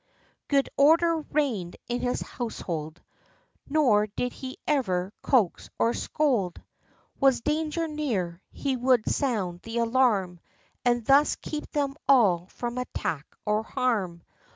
[0.47, 2.99] Good order reigned in his household,
[3.69, 6.59] Nor did he ever coax or scold;
[7.19, 10.39] Was danger near, he would sound the alarm,
[10.83, 14.23] And thus keep them all from attack or harm.